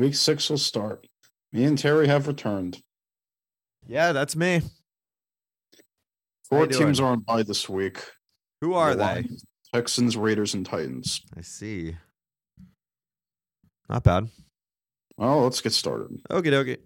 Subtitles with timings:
[0.00, 1.06] Week six will start.
[1.52, 2.80] Me and Terry have returned.
[3.86, 4.62] Yeah, that's me.
[6.48, 7.06] Four teams doing?
[7.06, 8.02] are on by this week.
[8.62, 9.04] Who are The they?
[9.04, 11.20] Lions, Texans, Raiders, and Titans.
[11.36, 11.98] I see.
[13.90, 14.28] Not bad.
[15.18, 16.18] Well, let's get started.
[16.30, 16.78] Okay, okay.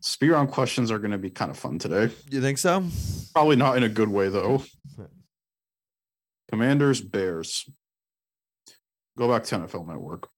[0.00, 2.12] Speed round questions are going to be kind of fun today.
[2.28, 2.84] You think so?
[3.34, 4.64] Probably not in a good way, though.
[6.50, 7.70] Commanders, Bears.
[9.16, 10.28] Go back to NFL Network.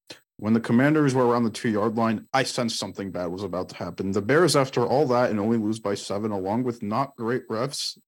[0.40, 3.68] When the Commanders were around the two yard line, I sensed something bad was about
[3.68, 4.10] to happen.
[4.10, 7.98] The Bears, after all that and only lose by seven, along with not great refs,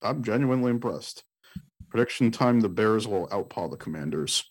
[0.00, 1.22] I'm genuinely impressed.
[1.90, 4.42] Prediction time the Bears will outpaw the Commanders.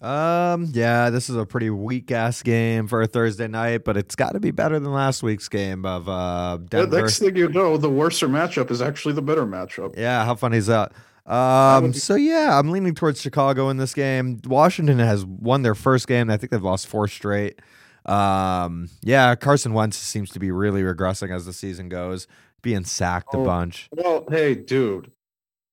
[0.00, 4.14] Um, yeah, this is a pretty weak ass game for a Thursday night, but it's
[4.14, 7.76] got to be better than last week's game of uh The next thing you know,
[7.76, 9.98] the worser matchup is actually the better matchup.
[9.98, 10.92] Yeah, how funny is that?
[11.26, 14.40] Um, so yeah, I'm leaning towards Chicago in this game.
[14.46, 16.30] Washington has won their first game.
[16.30, 17.60] I think they've lost four straight.
[18.04, 22.28] Um, yeah, Carson Wentz seems to be really regressing as the season goes,
[22.62, 23.88] being sacked a Oh, bunch.
[23.92, 25.10] Well, hey, dude,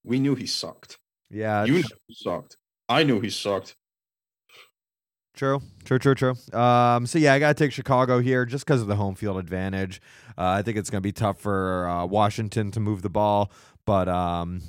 [0.03, 0.97] we knew he sucked.
[1.29, 2.57] Yeah, You knew he sucked.
[2.89, 3.75] I knew he sucked.
[5.35, 6.35] True, true, true, true.
[6.59, 9.99] Um, so yeah, I gotta take Chicago here just because of the home field advantage.
[10.37, 13.51] Uh, I think it's gonna be tough for uh, Washington to move the ball,
[13.85, 14.61] but um,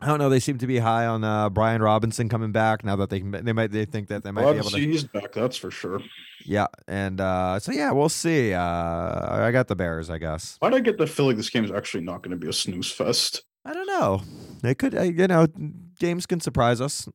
[0.00, 0.28] I don't know.
[0.28, 3.32] They seem to be high on uh, Brian Robinson coming back now that they can.
[3.32, 3.72] They might.
[3.72, 4.78] They think that they might Well, be able to.
[4.78, 6.00] he's back, that's for sure.
[6.44, 8.54] Yeah, and uh, so yeah, we'll see.
[8.54, 10.56] Uh, I got the Bears, I guess.
[10.60, 12.52] Why did I get the feeling this game is actually not going to be a
[12.52, 13.42] snooze fest?
[13.64, 14.22] I don't know.
[14.62, 15.46] They could, uh, you know,
[15.98, 17.08] games can surprise us.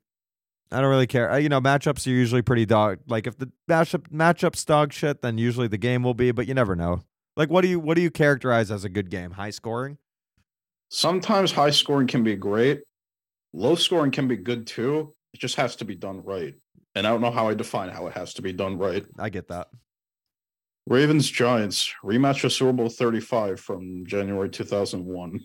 [0.71, 1.31] I don't really care.
[1.31, 2.99] Uh, you know, matchups are usually pretty dog.
[3.07, 6.31] Like if the matchup matchups dog shit, then usually the game will be.
[6.31, 7.01] But you never know.
[7.37, 9.31] Like what do you what do you characterize as a good game?
[9.31, 9.97] High scoring.
[10.95, 12.83] Sometimes high scoring can be great,
[13.51, 15.15] low scoring can be good too.
[15.33, 16.53] It just has to be done right.
[16.93, 19.03] And I don't know how I define how it has to be done right.
[19.17, 19.69] I get that.
[20.85, 25.39] Ravens Giants rematch of Super Bowl 35 from January 2001.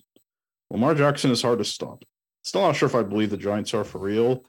[0.70, 2.04] Lamar Jackson is hard to stop.
[2.44, 4.44] Still not sure if I believe the Giants are for real,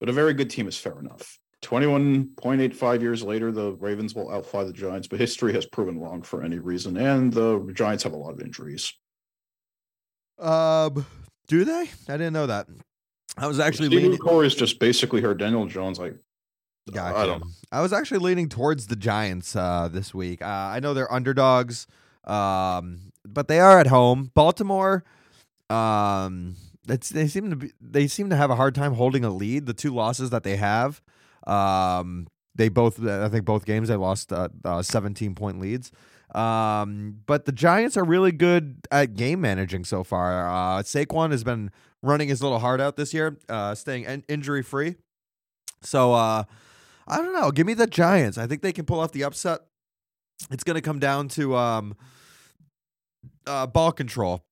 [0.00, 1.38] but a very good team is fair enough.
[1.60, 6.42] 21.85 years later, the Ravens will outfly the Giants, but history has proven wrong for
[6.42, 8.90] any reason, and the Giants have a lot of injuries.
[10.38, 11.06] Um,
[11.46, 11.90] do they?
[12.08, 12.66] I didn't know that.
[13.36, 14.18] I was actually Steve leaning.
[14.18, 15.98] McCoy is just basically her Daniel Jones.
[15.98, 16.14] Like,
[16.92, 17.16] Gotcha.
[17.16, 17.50] I don't know.
[17.70, 20.42] I was actually leaning towards the Giants uh, this week.
[20.42, 21.86] Uh, I know they're underdogs,
[22.24, 24.30] um, but they are at home.
[24.34, 25.04] Baltimore,
[25.70, 26.56] um,
[26.88, 29.66] it's, they seem to be they seem to have a hard time holding a lead.
[29.66, 31.02] The two losses that they have,
[31.46, 32.26] um,
[32.58, 35.90] they both I think both games they lost uh, uh, seventeen point leads.
[36.34, 40.46] Um, but the Giants are really good at game managing so far.
[40.46, 41.70] Uh, Saquon has been
[42.02, 44.96] running his little heart out this year, uh, staying in- injury free.
[45.80, 46.44] So uh,
[47.06, 47.50] I don't know.
[47.50, 48.36] Give me the Giants.
[48.36, 49.60] I think they can pull off the upset.
[50.50, 51.96] It's going to come down to um,
[53.46, 54.44] uh, ball control.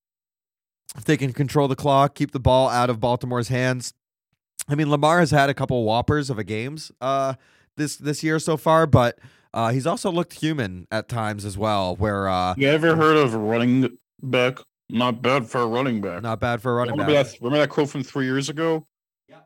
[0.96, 3.92] If they can control the clock, keep the ball out of Baltimore's hands.
[4.68, 7.34] I mean, Lamar has had a couple whoppers of a games uh,
[7.76, 9.18] this this year so far, but
[9.54, 11.96] uh, he's also looked human at times as well.
[11.96, 14.58] Where uh, you ever heard of running back?
[14.88, 16.22] Not bad for a running back.
[16.22, 17.26] not bad for a running remember, back.
[17.26, 18.86] that, remember that quote from three years ago?
[19.28, 19.38] Yeah.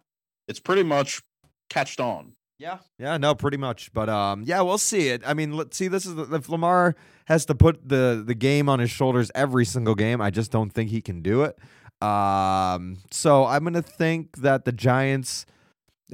[0.49, 1.23] It's pretty much
[1.71, 2.33] catched on.
[2.59, 3.91] Yeah, yeah, no, pretty much.
[3.95, 5.23] But um, yeah, we'll see it.
[5.25, 5.89] I mean, let's see.
[5.89, 9.65] This is the, if Lamar has to put the the game on his shoulders every
[9.65, 10.21] single game.
[10.21, 11.59] I just don't think he can do it.
[12.07, 15.47] Um, so I'm gonna think that the Giants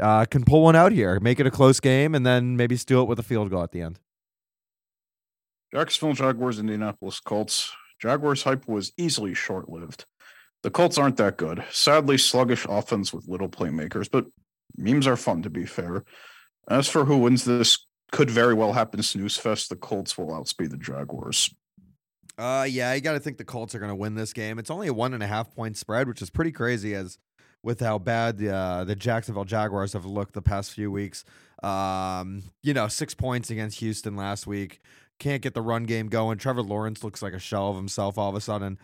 [0.01, 3.03] uh, can pull one out here, make it a close game, and then maybe steal
[3.03, 3.99] it with a field goal at the end.
[5.73, 7.73] Jacksonville Jaguars, Indianapolis Colts.
[8.01, 10.05] Jaguars hype was easily short lived.
[10.63, 11.65] The Colts aren't that good.
[11.71, 14.27] Sadly, sluggish offense with little playmakers, but
[14.77, 16.05] memes are fun to be fair.
[16.69, 19.69] As for who wins this, could very well happen snooze fest.
[19.69, 21.53] The Colts will outspeed the Jaguars.
[22.39, 24.59] Uh, yeah, you got to think the Colts are going to win this game.
[24.59, 27.19] It's only a one and a half point spread, which is pretty crazy as
[27.63, 31.25] with how bad the uh, the Jacksonville Jaguars have looked the past few weeks.
[31.63, 34.81] Um, you know, six points against Houston last week.
[35.19, 36.39] Can't get the run game going.
[36.39, 38.79] Trevor Lawrence looks like a shell of himself all of a sudden.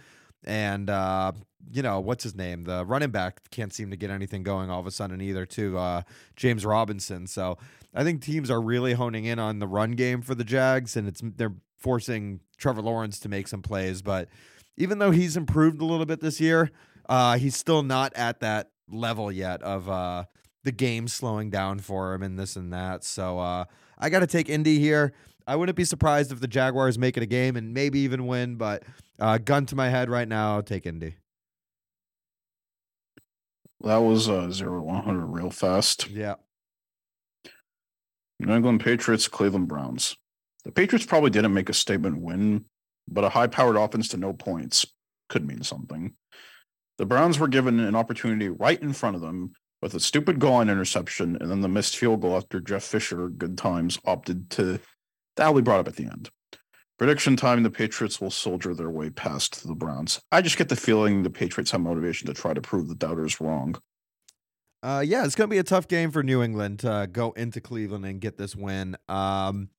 [0.45, 1.33] And uh,
[1.71, 2.65] you know, what's his name?
[2.65, 5.79] The running back can't seem to get anything going all of a sudden either, too.
[5.79, 6.03] Uh,
[6.37, 7.27] James Robinson.
[7.27, 7.59] So
[7.95, 11.07] I think teams are really honing in on the run game for the Jags, and
[11.07, 14.03] it's they're forcing Trevor Lawrence to make some plays.
[14.03, 14.29] But
[14.77, 16.71] even though he's improved a little bit this year,
[17.08, 20.25] uh, he's still not at that level yet of uh,
[20.64, 23.04] the game slowing down for him and this and that.
[23.04, 23.64] So uh,
[23.99, 25.12] I got to take Indy here.
[25.46, 28.56] I wouldn't be surprised if the Jaguars make it a game and maybe even win,
[28.56, 28.84] but
[29.19, 31.16] uh, gun to my head right now, I'll take Indy.
[33.81, 36.08] That was uh, 0 100 real fast.
[36.08, 36.34] Yeah.
[38.38, 40.16] New England Patriots, Cleveland Browns.
[40.64, 42.66] The Patriots probably didn't make a statement win,
[43.08, 44.87] but a high powered offense to no points
[45.28, 46.14] could mean something.
[47.02, 50.52] The Browns were given an opportunity right in front of them with a stupid goal
[50.52, 54.78] line interception and then the missed field goal after Jeff Fisher, good times, opted to
[55.34, 56.31] that we brought up at the end.
[57.00, 60.20] Prediction time: the Patriots will soldier their way past the Browns.
[60.31, 63.40] I just get the feeling the Patriots have motivation to try to prove the doubters
[63.40, 63.75] wrong.
[64.81, 67.60] Uh, yeah, it's going to be a tough game for New England to go into
[67.60, 68.96] Cleveland and get this win.
[69.08, 69.70] Um,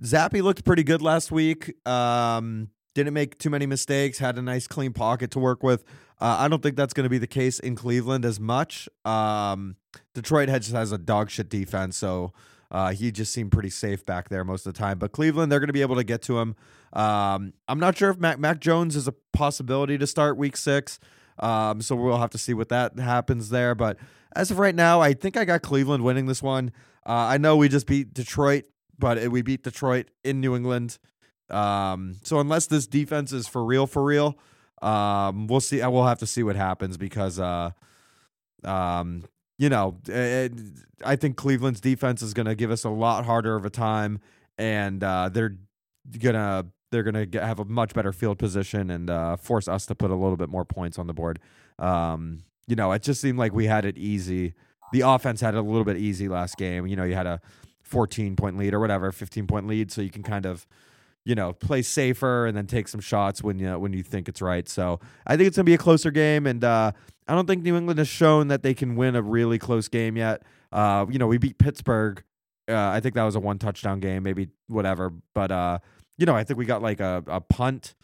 [0.00, 1.74] Zappe looked pretty good last week.
[1.88, 4.18] Um, didn't make too many mistakes.
[4.18, 5.84] Had a nice clean pocket to work with.
[6.18, 8.88] Uh, I don't think that's going to be the case in Cleveland as much.
[9.04, 9.76] Um,
[10.14, 12.32] Detroit just has a dog shit defense, so
[12.70, 14.98] uh, he just seemed pretty safe back there most of the time.
[14.98, 16.56] But Cleveland, they're going to be able to get to him.
[16.94, 20.98] Um, I'm not sure if Mac, Mac Jones is a possibility to start Week Six.
[21.38, 23.74] Um, so we'll have to see what that happens there.
[23.74, 23.98] But
[24.34, 26.72] as of right now, I think I got Cleveland winning this one.
[27.06, 28.64] Uh, I know we just beat Detroit,
[28.98, 30.96] but we beat Detroit in New England.
[31.50, 34.36] Um, so unless this defense is for real, for real,
[34.82, 35.78] um, we'll see.
[35.78, 37.70] We'll have to see what happens because, uh,
[38.64, 39.24] um,
[39.58, 40.52] you know, it,
[41.04, 44.20] I think Cleveland's defense is going to give us a lot harder of a time,
[44.58, 45.56] and uh, they're
[46.18, 49.94] gonna they're going to have a much better field position and uh, force us to
[49.94, 51.38] put a little bit more points on the board.
[51.78, 54.54] Um, you know, it just seemed like we had it easy.
[54.92, 56.86] The offense had it a little bit easy last game.
[56.86, 57.40] You know, you had a
[57.82, 60.66] 14 point lead or whatever, 15 point lead, so you can kind of,
[61.26, 64.40] you know, play safer and then take some shots when you when you think it's
[64.40, 64.68] right.
[64.68, 66.92] So I think it's gonna be a closer game, and uh,
[67.26, 70.16] I don't think New England has shown that they can win a really close game
[70.16, 70.42] yet.
[70.70, 72.22] Uh, you know, we beat Pittsburgh.
[72.68, 75.78] Uh, I think that was a one touchdown game, maybe whatever, but uh,
[76.16, 77.94] you know, I think we got like a, a punt,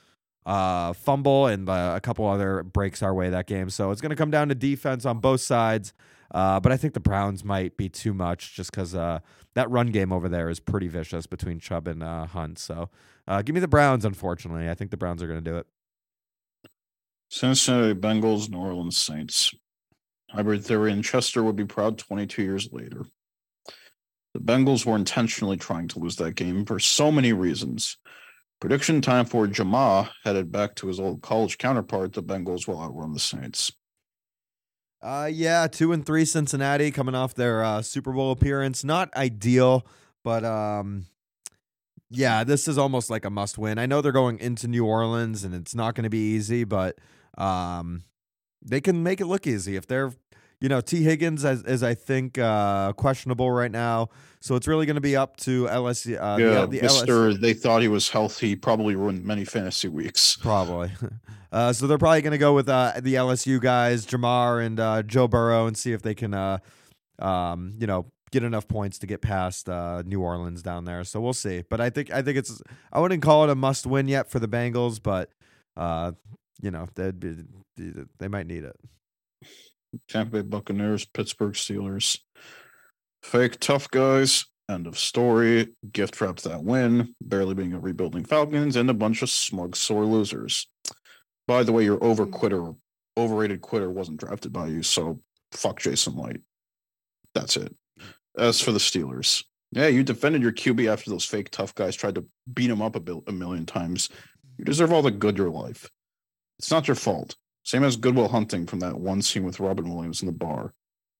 [0.44, 3.70] uh, fumble, and uh, a couple other breaks our way that game.
[3.70, 5.94] So it's going to come down to defense on both sides.
[6.32, 9.20] Uh, but I think the Browns might be too much just because uh,
[9.54, 12.58] that run game over there is pretty vicious between Chubb and uh, Hunt.
[12.58, 12.88] So
[13.26, 14.68] uh, give me the Browns, unfortunately.
[14.68, 15.66] I think the Browns are going to do it.
[17.30, 19.54] Cincinnati Bengals, New Orleans Saints.
[20.30, 23.04] Hybrid theory and Chester would be proud 22 years later.
[24.34, 27.98] The Bengals were intentionally trying to lose that game for so many reasons.
[28.60, 32.12] Prediction time for Jama headed back to his old college counterpart.
[32.12, 33.72] The Bengals will outrun the Saints.
[35.02, 38.84] Uh, yeah, two and three Cincinnati coming off their uh, Super Bowl appearance.
[38.84, 39.84] Not ideal,
[40.22, 41.06] but um,
[42.12, 43.78] yeah, this is almost like a must win.
[43.78, 46.98] I know they're going into New Orleans and it's not going to be easy, but
[47.36, 48.04] um,
[48.62, 50.12] they can make it look easy if they're
[50.62, 54.10] you know, Tee Higgins is, is I think uh, questionable right now,
[54.40, 56.14] so it's really going to be up to LSU.
[56.14, 57.30] Uh, yeah, the, the Mister.
[57.30, 57.40] LSU.
[57.40, 58.54] They thought he was healthy.
[58.54, 60.36] Probably ruined many fantasy weeks.
[60.40, 60.92] Probably.
[61.52, 65.02] Uh, so they're probably going to go with uh, the LSU guys, Ja'Marr and uh,
[65.02, 66.56] Joe Burrow, and see if they can, uh,
[67.18, 71.04] um, you know, get enough points to get past uh, New Orleans down there.
[71.04, 71.62] So we'll see.
[71.68, 72.60] But I think I think it's
[72.92, 75.30] I wouldn't call it a must win yet for the Bengals, but
[75.76, 76.12] uh,
[76.60, 77.36] you know they'd be,
[78.18, 78.76] they might need it.
[80.08, 82.18] Tampa Bay Buccaneers, Pittsburgh Steelers.
[83.22, 84.46] Fake tough guys.
[84.70, 85.68] End of story.
[85.92, 90.06] Gift wrapped that win, barely being a rebuilding Falcons, and a bunch of smug sore
[90.06, 90.66] losers.
[91.46, 92.72] By the way, your over quitter,
[93.16, 96.40] overrated quitter wasn't drafted by you, so fuck Jason Licht.
[97.34, 97.74] That's it.
[98.36, 102.14] As for the Steelers, yeah, you defended your QB after those fake tough guys tried
[102.16, 104.08] to beat him up a, bil- a million times.
[104.58, 105.90] You deserve all the good your life.
[106.58, 107.36] It's not your fault.
[107.64, 110.74] Same as Good Will Hunting from that one scene with Robin Williams in the bar.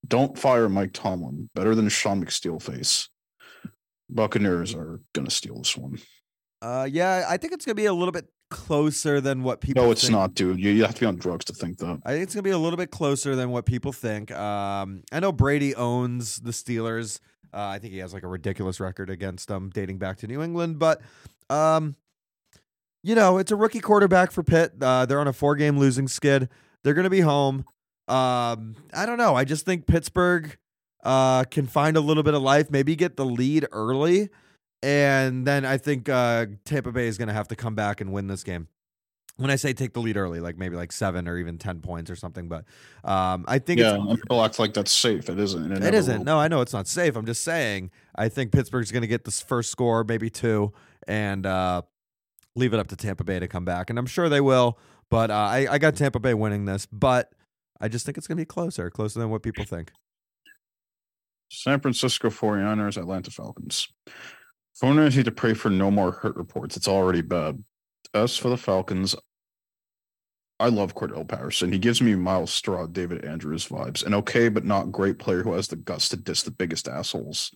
[0.07, 1.49] Don't fire Mike Tomlin.
[1.55, 3.07] Better than Sean McSteelface.
[4.09, 5.97] Buccaneers are gonna steal this one.
[6.61, 9.83] Uh, yeah, I think it's gonna be a little bit closer than what people.
[9.83, 10.13] No, it's think.
[10.13, 10.59] not, dude.
[10.59, 12.01] You, you have to be on drugs to think that.
[12.05, 14.31] I think it's gonna be a little bit closer than what people think.
[14.31, 17.19] Um, I know Brady owns the Steelers.
[17.53, 20.41] Uh, I think he has like a ridiculous record against them dating back to New
[20.41, 21.01] England, but
[21.49, 21.95] um,
[23.03, 24.73] you know, it's a rookie quarterback for Pitt.
[24.81, 26.49] Uh, they're on a four game losing skid.
[26.83, 27.65] They're going to be home.
[28.07, 29.35] Um, I don't know.
[29.35, 30.57] I just think Pittsburgh
[31.03, 34.29] uh, can find a little bit of life, maybe get the lead early.
[34.83, 38.11] And then I think uh, Tampa Bay is going to have to come back and
[38.11, 38.67] win this game.
[39.37, 42.11] When I say take the lead early, like maybe like seven or even 10 points
[42.11, 42.49] or something.
[42.49, 42.65] But
[43.05, 45.29] um, I think yeah, people act like that's safe.
[45.29, 45.71] It isn't.
[45.71, 46.19] It, it isn't.
[46.19, 46.25] Will.
[46.25, 47.15] No, I know it's not safe.
[47.15, 50.73] I'm just saying I think Pittsburgh's going to get this first score, maybe two.
[51.07, 51.83] And uh,
[52.55, 54.77] leave it up to Tampa Bay to come back, and I'm sure they will.
[55.09, 57.31] But uh, I, I got Tampa Bay winning this, but
[57.79, 59.91] I just think it's going to be closer, closer than what people think.
[61.49, 63.87] San Francisco 49ers, Atlanta Falcons.
[64.81, 66.75] 49ers need to pray for no more hurt reports.
[66.75, 67.63] It's already bad.
[68.13, 69.15] As for the Falcons,
[70.59, 71.71] I love Cordarrelle Patterson.
[71.71, 74.05] He gives me Myles Straw, David Andrews vibes.
[74.05, 77.53] An okay but not great player who has the guts to diss the biggest assholes.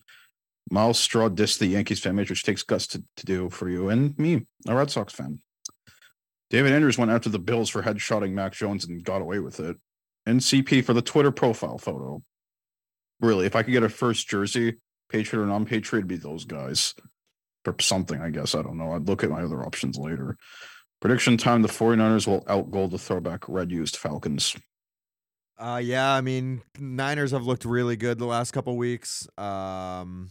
[0.69, 3.89] Myles Straw dissed the Yankees fan base, which takes guts to, to do for you
[3.89, 5.39] and me, a Red Sox fan.
[6.49, 9.77] David Andrews went after the Bills for headshotting Mac Jones and got away with it.
[10.27, 12.21] NCP for the Twitter profile photo.
[13.19, 14.75] Really, if I could get a first jersey,
[15.09, 16.93] Patriot or non-Patriot, it'd be those guys.
[17.63, 18.55] For something, I guess.
[18.55, 18.93] I don't know.
[18.93, 20.37] I'd look at my other options later.
[21.01, 24.55] Prediction time: the 49ers will outgoal the throwback red used Falcons.
[25.57, 29.27] Uh, yeah, I mean, Niners have looked really good the last couple weeks.
[29.37, 30.29] Um,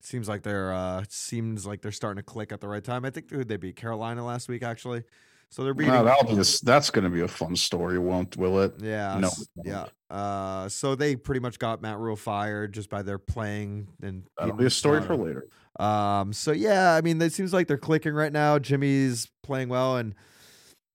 [0.00, 3.04] seems like they're uh, seems like they're starting to click at the right time.
[3.04, 5.04] I think who they beat Carolina last week actually.
[5.52, 5.92] So they're beating.
[5.92, 8.72] No, that'll be this, that's going to be a fun story, won't will it?
[8.80, 9.18] Yeah.
[9.20, 9.28] No,
[9.62, 9.84] Yeah.
[10.08, 14.56] Uh, so they pretty much got Matt Rhule fired just by their playing and That'll
[14.56, 15.48] be a story for later.
[15.78, 18.58] Um, so yeah, I mean, it seems like they're clicking right now.
[18.58, 20.14] Jimmy's playing well, and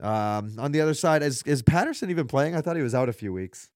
[0.01, 2.55] um, on the other side, is is Patterson even playing?
[2.55, 3.69] I thought he was out a few weeks.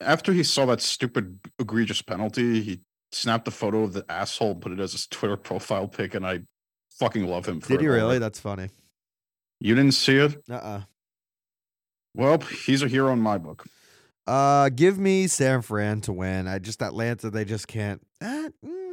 [0.00, 2.80] After he saw that stupid egregious penalty, he
[3.12, 6.40] snapped a photo of the asshole, put it as his Twitter profile pic, and I
[6.98, 7.60] fucking love him.
[7.60, 8.18] For Did he really?
[8.18, 8.68] That's funny.
[9.62, 10.36] You didn't see it?
[10.50, 10.80] Uh uh
[12.14, 13.64] Well, he's a hero in my book.
[14.26, 16.46] Uh, give me San Fran to win.
[16.46, 17.28] I just Atlanta.
[17.30, 18.00] They just can't.
[18.20, 18.92] Uh, mm,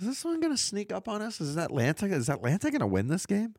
[0.00, 1.40] is this one gonna sneak up on us?
[1.40, 2.06] Is Atlanta?
[2.06, 3.54] Is Atlanta gonna win this game?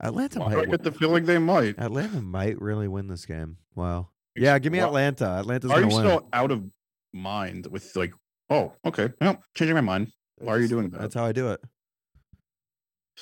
[0.00, 1.76] Atlanta Why do I get win- the feeling they might?
[1.78, 3.58] Atlanta might really win this game.
[3.74, 4.10] Wow.
[4.36, 5.38] Yeah, give me Why- Atlanta.
[5.40, 5.96] Atlanta's Are you win.
[5.96, 6.62] still out of
[7.12, 8.12] mind with like,
[8.50, 10.12] oh, okay, well, changing my mind.
[10.38, 11.00] Why are you doing that?
[11.00, 11.60] That's how I do it.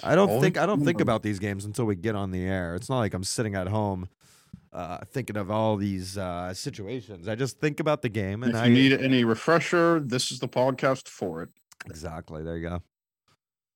[0.03, 2.75] I don't think I don't think about these games until we get on the air.
[2.75, 4.09] It's not like I'm sitting at home
[4.73, 7.29] uh, thinking of all these uh, situations.
[7.29, 10.39] I just think about the game and if I you need any refresher, this is
[10.39, 11.49] the podcast for it.
[11.87, 12.43] exactly.
[12.43, 12.83] There you go.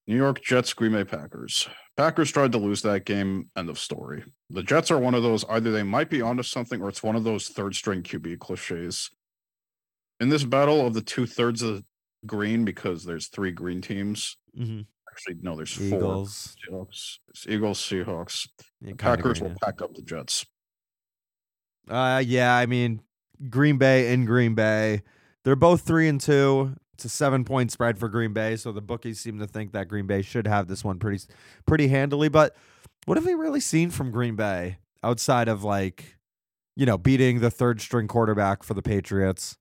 [0.06, 1.68] New York Jets, Green Bay Packers.
[1.96, 3.48] Packers tried to lose that game.
[3.56, 4.24] End of story.
[4.48, 7.16] The Jets are one of those either they might be onto something or it's one
[7.16, 9.10] of those third string QB cliches.
[10.18, 11.84] In this battle of the two thirds of
[12.26, 14.36] green, because there's three green teams.
[14.54, 16.56] hmm Actually, no, there's Eagles.
[16.68, 16.86] four.
[16.86, 18.48] Seahawks, Eagles, Seahawks.
[18.80, 20.46] Yeah, Packers will pack up the Jets.
[21.88, 22.54] Uh, yeah.
[22.54, 23.02] I mean,
[23.48, 25.02] Green Bay in Green Bay.
[25.44, 26.74] They're both three and two.
[26.94, 29.88] It's a seven point spread for Green Bay, so the bookies seem to think that
[29.88, 31.24] Green Bay should have this one pretty
[31.66, 32.28] pretty handily.
[32.28, 32.54] But
[33.06, 36.18] what have we really seen from Green Bay outside of like,
[36.76, 39.56] you know, beating the third string quarterback for the Patriots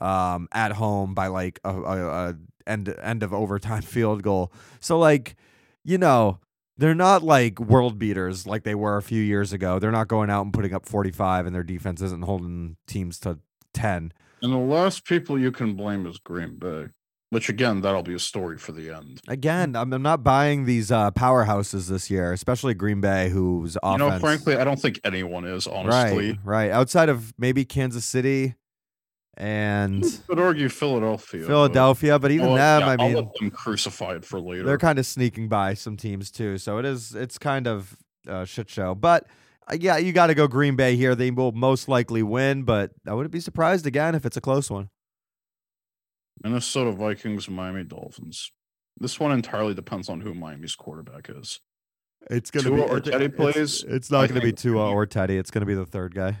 [0.00, 2.34] um, at home by like a, a, a
[2.66, 4.52] end end of overtime field goal?
[4.80, 5.36] So like,
[5.84, 6.38] you know,
[6.76, 9.78] they're not like world beaters like they were a few years ago.
[9.78, 13.18] They're not going out and putting up forty five, and their defense isn't holding teams
[13.20, 13.38] to
[13.72, 14.12] ten.
[14.42, 16.88] And the last people you can blame is Green Bay,
[17.30, 19.20] which again, that'll be a story for the end.
[19.26, 24.02] Again, I'm, I'm not buying these uh, powerhouses this year, especially Green Bay, whose offense.
[24.02, 26.32] You know, frankly, I don't think anyone is, honestly.
[26.32, 26.70] right, right.
[26.70, 28.54] Outside of maybe Kansas City
[29.36, 31.44] and could argue Philadelphia.
[31.46, 34.64] Philadelphia, but even them, yeah, I I'll mean, let them crucify it for later.
[34.64, 36.58] they're kind of sneaking by some teams too.
[36.58, 38.94] So it is, it's kind of a shit show.
[38.94, 39.26] But
[39.70, 41.14] uh, yeah, you got to go Green Bay here.
[41.14, 44.70] They will most likely win, but I wouldn't be surprised again if it's a close
[44.70, 44.88] one.
[46.42, 48.50] Minnesota Vikings, Miami Dolphins.
[48.98, 51.60] This one entirely depends on who Miami's quarterback is.
[52.30, 54.90] It's gonna Tua be- or Teddy it's- plays, It's I not going to be Tua
[54.90, 55.36] or Teddy.
[55.36, 56.38] It's going to be the third guy.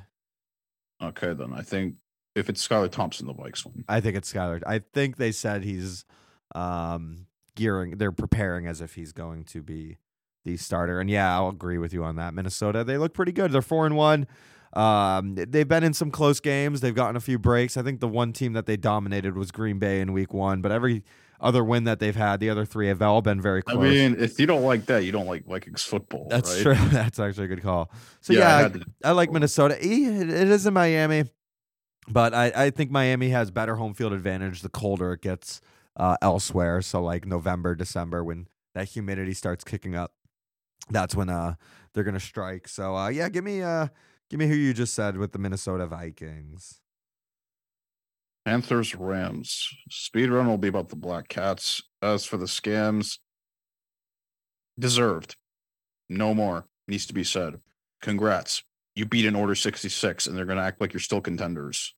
[1.02, 1.96] Okay, then I think
[2.34, 3.84] if it's Skylar Thompson, the Vikes win.
[3.88, 4.62] I think it's Skylar.
[4.66, 6.04] I think they said he's
[6.54, 7.98] um, gearing.
[7.98, 9.98] They're preparing as if he's going to be
[10.44, 11.00] the starter.
[11.00, 12.34] And yeah, I'll agree with you on that.
[12.34, 13.52] Minnesota, they look pretty good.
[13.52, 14.26] They're four and one.
[14.74, 16.80] Um, they've been in some close games.
[16.80, 17.76] They've gotten a few breaks.
[17.76, 20.60] I think the one team that they dominated was Green Bay in Week One.
[20.60, 21.04] But every
[21.40, 23.78] other win that they've had, the other three have all been very close.
[23.78, 26.26] I mean, if you don't like that, you don't like Vikings football.
[26.28, 26.76] That's right?
[26.76, 26.88] true.
[26.90, 27.90] That's actually a good call.
[28.20, 28.68] So I yeah,
[29.04, 29.76] I, I like Minnesota.
[29.80, 31.24] It it is in Miami,
[32.08, 35.60] but I, I think Miami has better home field advantage the colder it gets
[35.96, 36.82] uh, elsewhere.
[36.82, 40.12] So like November, December, when that humidity starts kicking up,
[40.90, 41.54] that's when uh
[41.92, 42.68] they're gonna strike.
[42.68, 43.88] So uh yeah, give me uh
[44.28, 46.80] give me who you just said with the Minnesota Vikings.
[48.44, 49.70] Panthers, Rams.
[49.90, 51.82] Speedrun will be about the Black Cats.
[52.02, 53.18] As for the scams,
[54.78, 55.36] deserved.
[56.10, 56.66] No more.
[56.86, 57.60] Needs to be said.
[58.02, 58.62] Congrats.
[58.94, 61.94] You beat an Order 66, and they're going to act like you're still contenders.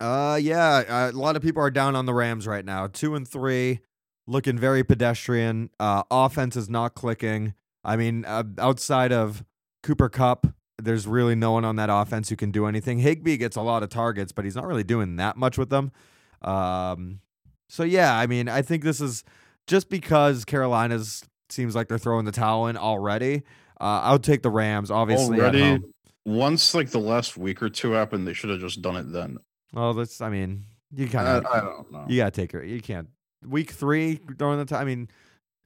[0.00, 2.86] Uh yeah, a lot of people are down on the Rams right now.
[2.86, 3.80] Two and three,
[4.26, 5.68] looking very pedestrian.
[5.78, 7.52] Uh, offense is not clicking.
[7.84, 9.44] I mean, uh, outside of
[9.82, 10.46] Cooper Kupp,
[10.78, 13.00] there's really no one on that offense who can do anything.
[13.00, 15.92] Higbee gets a lot of targets, but he's not really doing that much with them.
[16.40, 17.20] Um,
[17.68, 19.22] so yeah, I mean, I think this is
[19.66, 23.42] just because Carolina's seems like they're throwing the towel in already.
[23.80, 25.40] Uh, I would take the Rams, obviously.
[25.40, 25.80] Already.
[26.24, 29.38] Once like the last week or two happened, they should have just done it then.
[29.72, 32.04] Well, that's I mean, You kind I, of I don't know.
[32.08, 32.66] you gotta take it.
[32.66, 33.08] You can't
[33.46, 34.80] week three during the time.
[34.82, 35.08] I mean,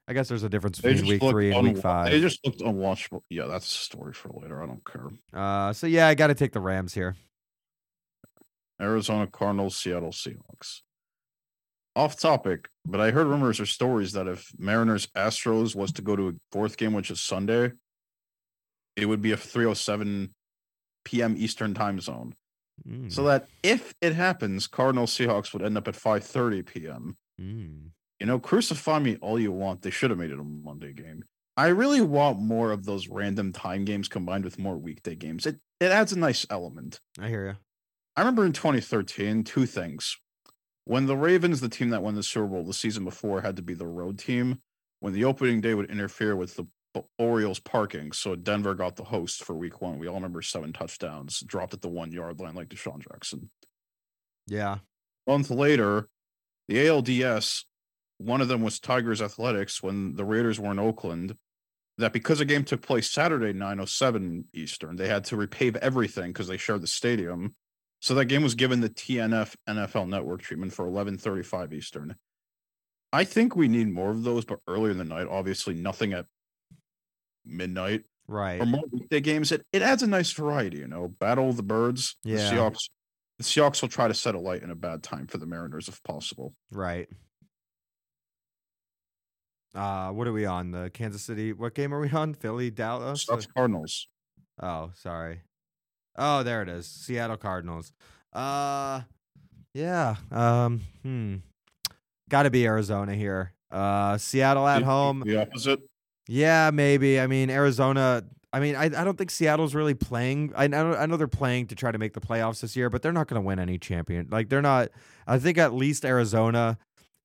[0.06, 2.11] I guess there's a difference They between week three and week five.
[2.11, 3.23] They just looked unwatchable.
[3.30, 4.62] Yeah, that's a story for later.
[4.62, 5.08] I don't care.
[5.32, 7.16] Uh, so yeah, I got to take the Rams here.
[8.80, 10.80] Arizona Cardinals, Seattle Seahawks.
[11.96, 16.16] Off topic, but I heard rumors or stories that if Mariners Astros was to go
[16.16, 17.70] to a fourth game, which is Sunday,
[18.96, 20.34] it would be a 307
[21.04, 21.34] p.m.
[21.37, 22.34] Eastern time zone.
[22.87, 27.16] Mm, So that if it happens, Cardinals Seahawks would end up at 5:30 p.m.
[27.40, 27.90] mm.
[28.20, 29.82] You know, crucify me all you want.
[29.82, 31.25] They should have made it a Monday game.
[31.56, 35.46] I really want more of those random time games combined with more weekday games.
[35.46, 37.00] It it adds a nice element.
[37.18, 37.56] I hear you.
[38.16, 40.16] I remember in 2013, two things.
[40.84, 43.62] When the Ravens, the team that won the Super Bowl the season before, had to
[43.62, 44.61] be the road team,
[45.00, 46.66] when the opening day would interfere with the
[47.18, 49.98] Orioles parking, so Denver got the host for week one.
[49.98, 53.50] We all remember seven touchdowns dropped at the one yard line like DeSean Jackson.
[54.46, 54.78] Yeah.
[55.26, 56.08] A month later,
[56.68, 57.64] the ALDS,
[58.18, 61.36] one of them was Tigers Athletics when the Raiders were in Oakland.
[61.98, 66.48] That because a game took place Saturday, 907 Eastern, they had to repave everything because
[66.48, 67.54] they shared the stadium.
[68.00, 72.16] So that game was given the TNF NFL network treatment for 1135 Eastern.
[73.12, 76.26] I think we need more of those, but earlier in the night, obviously nothing at
[77.44, 78.60] midnight Right.
[78.60, 79.52] or more weekday games.
[79.52, 81.08] It, it adds a nice variety, you know.
[81.08, 82.16] Battle of the Birds.
[82.24, 82.36] Yeah.
[82.36, 82.88] The Seahawks.
[83.38, 85.88] The Seahawks will try to set a light in a bad time for the Mariners
[85.88, 86.54] if possible.
[86.70, 87.08] Right.
[89.74, 90.71] Uh, what are we on?
[90.71, 91.52] The Kansas City.
[91.52, 92.34] What game are we on?
[92.34, 93.26] Philly, Dallas.
[93.26, 94.06] Seahawks Cardinals.
[94.62, 95.40] Oh, sorry.
[96.16, 96.86] Oh, there it is.
[96.86, 97.92] Seattle Cardinals.
[98.32, 99.02] Uh,
[99.75, 100.14] yeah.
[100.30, 101.36] Um, hmm.
[102.28, 103.52] Got to be Arizona here.
[103.71, 105.25] Uh, Seattle at home.
[105.26, 105.80] The opposite.
[106.28, 107.21] Yeah, maybe.
[107.21, 108.25] I mean, Arizona.
[108.52, 110.52] I mean, I, I don't think Seattle's really playing.
[110.56, 113.02] I know, I know they're playing to try to make the playoffs this year, but
[113.02, 114.28] they're not going to win any champion.
[114.30, 114.91] Like they're not.
[115.26, 116.78] I think at least Arizona,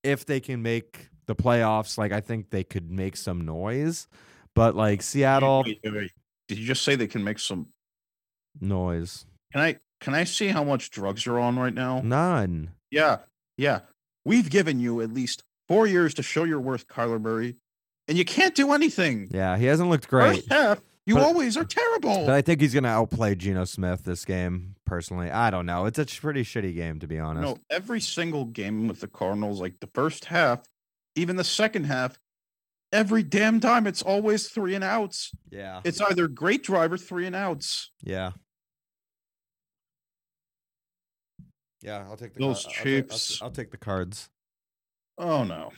[0.04, 4.08] if they can make the playoffs, like I think they could make some noise.
[4.56, 6.12] But like Seattle, Wait, wait, wait.
[6.48, 7.68] Did you just say they can make some?
[8.60, 12.02] noise, Can I can I see how much drugs you're on right now?
[12.04, 12.72] none.
[12.90, 13.20] Yeah,
[13.58, 13.82] yeah.
[14.26, 17.56] We've given you at least four years to show your worth, Kyler Murray,
[18.10, 19.30] and you can't do anything.
[19.32, 20.36] Yeah, he hasn't looked great.
[20.38, 22.26] First half, you But- always are terrible.
[22.26, 24.76] But I think he's going to outplay Geno Smith this game.
[24.86, 25.86] Personally, I don't know.
[25.86, 27.44] It's a pretty shitty game to be honest.
[27.44, 30.64] No, every single game with the Cardinals, like the first half,
[31.16, 32.20] even the second half,
[32.92, 35.32] every damn time it's always three and outs.
[35.52, 37.92] Yeah, It's either great drive or three and outs.
[38.02, 38.32] yeah.
[41.82, 43.42] Yeah, I'll take the Those I'll ta- I'll Chiefs.
[43.42, 44.30] I'll take the cards.
[45.18, 45.72] Oh no.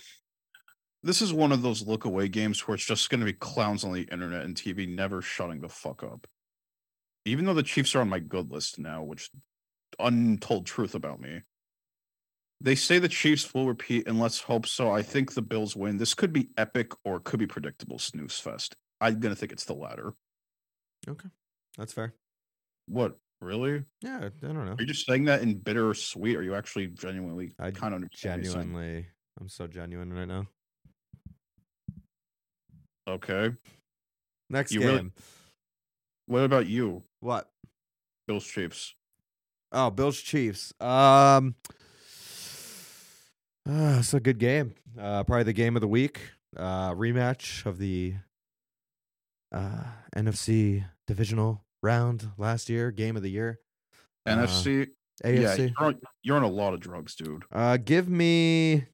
[1.04, 3.84] This is one of those look away games where it's just going to be clowns
[3.84, 6.28] on the internet and TV never shutting the fuck up.
[7.26, 9.30] Even though the Chiefs are on my good list now, which
[10.00, 11.42] untold truth about me.
[12.60, 14.92] They say the Chiefs will repeat, and let's hope so.
[14.92, 15.98] I think the Bills win.
[15.98, 18.76] This could be epic or it could be predictable snooze fest.
[19.00, 20.14] I'm gonna think it's the latter.
[21.08, 21.30] Okay,
[21.78, 22.14] that's fair.
[22.88, 23.84] What really?
[24.02, 24.74] Yeah, I don't know.
[24.74, 26.38] Are you just saying that in bitter or sweet?
[26.38, 29.08] Are you actually genuinely I kind of Genuinely,
[29.40, 30.46] I'm so genuine right now.
[33.08, 33.52] Okay.
[34.50, 34.90] Next You game.
[34.90, 35.12] really-
[36.28, 37.50] What about you, What?
[38.28, 38.96] Bills Chiefs?
[39.72, 40.74] Oh, Bills Chiefs.
[40.80, 41.56] Um,
[43.68, 44.76] uh, it's a good game.
[45.00, 46.20] Uh, probably the game of the week.
[46.56, 48.16] Uh, rematch of the
[49.52, 49.84] uh,
[50.16, 52.92] NFC divisional round last year.
[52.92, 53.60] Game of the year.
[54.26, 54.90] Uh, NFC.
[55.24, 55.74] Yeah, AFC.
[55.78, 57.44] you're on, you're on a lot of drugs, dude.
[57.52, 58.86] Uh, give me,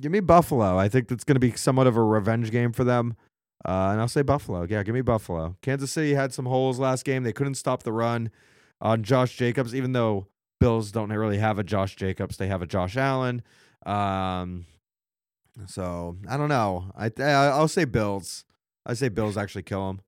[0.00, 0.78] give me Buffalo.
[0.78, 3.16] I think that's going to be somewhat of a revenge game for them.
[3.64, 4.66] Uh, and I'll say Buffalo.
[4.68, 5.56] Yeah, give me Buffalo.
[5.62, 7.24] Kansas City had some holes last game.
[7.24, 8.30] They couldn't stop the run
[8.80, 10.28] on Josh Jacobs, even though
[10.60, 12.36] Bills don't really have a Josh Jacobs.
[12.36, 13.42] They have a Josh Allen.
[13.84, 14.66] Um,
[15.66, 16.92] so I don't know.
[16.96, 18.44] I I'll say Bills.
[18.84, 20.00] I say Bills actually kill them.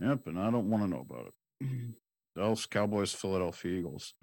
[0.00, 1.68] Yep, and I don't want to know about it.
[2.36, 4.14] Dallas Cowboys, Philadelphia Eagles.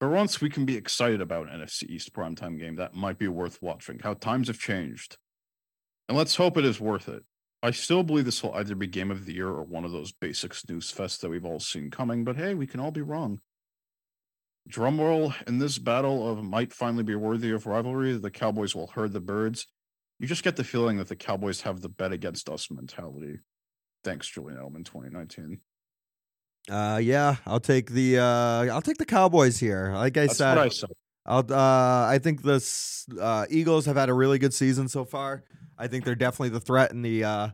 [0.00, 3.28] For once, we can be excited about an NFC East primetime game that might be
[3.28, 4.00] worth watching.
[4.00, 5.16] How times have changed.
[6.08, 7.22] And let's hope it is worth it.
[7.62, 10.12] I still believe this will either be game of the year or one of those
[10.12, 13.40] basic snooze fests that we've all seen coming, but hey, we can all be wrong.
[14.68, 19.14] Drumroll in this battle of might finally be worthy of rivalry, the Cowboys will herd
[19.14, 19.66] the birds.
[20.18, 23.38] You just get the feeling that the Cowboys have the bet against us mentality.
[24.04, 25.60] Thanks, Julian Edelman, 2019.
[26.70, 29.92] Uh, yeah, I'll take the uh, I'll take the Cowboys here.
[29.94, 30.90] Like I That's said, what I said.
[31.26, 32.62] I'll, uh, I think the
[33.20, 35.44] uh, Eagles have had a really good season so far.
[35.78, 37.48] I think they're definitely the threat in the uh,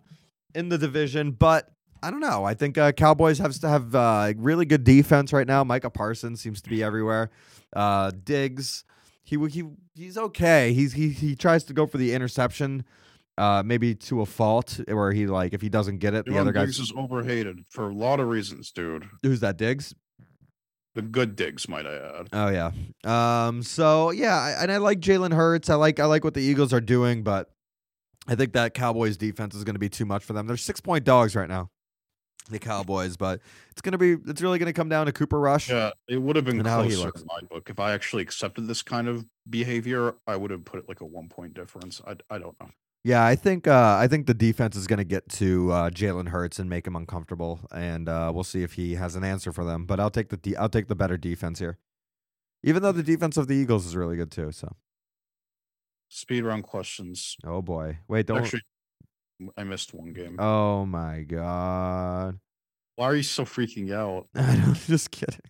[0.54, 1.70] in the division, but
[2.02, 2.44] I don't know.
[2.44, 5.64] I think uh, Cowboys have to have uh, really good defense right now.
[5.64, 7.30] Micah Parsons seems to be everywhere.
[7.74, 8.84] Uh, Diggs,
[9.22, 10.72] he he he's okay.
[10.72, 12.84] He's he he tries to go for the interception,
[13.40, 16.52] uh, maybe to a fault where he like if he doesn't get it, the other
[16.52, 19.08] guy Diggs is overhated for a lot of reasons, dude.
[19.22, 19.94] who's that Diggs.
[20.94, 22.28] The good digs, might I add.
[22.32, 22.72] Oh yeah.
[23.04, 23.62] Um.
[23.62, 25.70] So yeah, I, and I like Jalen Hurts.
[25.70, 27.48] I like I like what the Eagles are doing, but
[28.26, 30.46] I think that Cowboys defense is going to be too much for them.
[30.46, 31.70] They're six point dogs right now,
[32.50, 35.38] the Cowboys, but it's going to be it's really going to come down to Cooper
[35.38, 35.70] Rush.
[35.70, 37.70] Yeah, it would have been closer in my book.
[37.70, 41.06] If I actually accepted this kind of behavior, I would have put it like a
[41.06, 42.02] one point difference.
[42.06, 42.70] I, I don't know.
[43.02, 46.28] Yeah, I think uh, I think the defense is going to get to uh, Jalen
[46.28, 49.64] Hurts and make him uncomfortable, and uh, we'll see if he has an answer for
[49.64, 49.86] them.
[49.86, 51.78] But I'll take the de- I'll take the better defense here,
[52.62, 54.52] even though the defense of the Eagles is really good too.
[54.52, 54.76] So,
[56.10, 57.36] Speed round questions.
[57.44, 58.42] oh boy, wait, don't.
[58.42, 58.62] Actually,
[59.56, 60.38] I missed one game.
[60.38, 62.38] oh my god,
[62.96, 64.28] Why are you so freaking out?
[64.34, 65.40] I'm just kidding.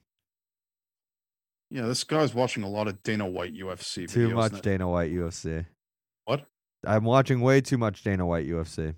[1.69, 4.09] Yeah, this guy's watching a lot of Dana White UFC.
[4.09, 5.67] Too videos, much Dana White UFC.
[6.87, 8.95] I'm watching way too much Dana White UFC.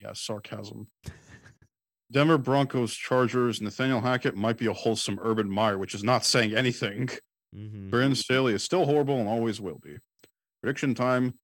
[0.00, 0.88] Yeah, sarcasm.
[2.10, 3.60] Denver Broncos Chargers.
[3.60, 7.08] Nathaniel Hackett might be a wholesome Urban Meyer, which is not saying anything.
[7.54, 7.90] Mm-hmm.
[7.90, 9.96] Brandon Staley is still horrible and always will be.
[10.62, 11.34] Prediction time.